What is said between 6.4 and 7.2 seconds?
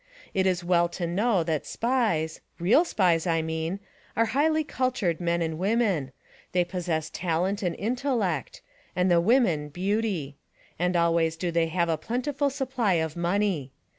they pos sess